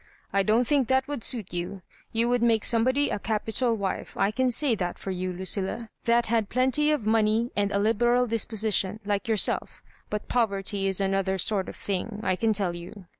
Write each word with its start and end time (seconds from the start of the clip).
"I 0.33 0.41
don't 0.41 0.65
think 0.65 0.87
that 0.87 1.07
would 1.07 1.23
suit 1.23 1.49
yoa 1.49 1.83
You 2.11 2.27
would 2.27 2.41
make 2.41 2.63
somebody 2.63 3.11
a 3.11 3.19
capital 3.19 3.75
wife, 3.75 4.17
I 4.17 4.31
can 4.31 4.49
say 4.49 4.73
that 4.73 4.97
for 4.97 5.11
you, 5.11 5.31
Lucilla, 5.31 5.91
that 6.05 6.25
had 6.25 6.49
plenty 6.49 6.89
of 6.89 7.05
money 7.05 7.51
and 7.55 7.71
a 7.71 7.77
liberal 7.77 8.25
disposition 8.25 8.99
like 9.05 9.27
yourself 9.27 9.83
But 10.09 10.27
poverty 10.27 10.87
is 10.87 10.99
another 11.01 11.37
sort 11.37 11.69
of 11.69 11.75
things 11.75 12.19
I 12.23 12.35
can 12.35 12.51
tell 12.51 12.75
you. 12.75 13.05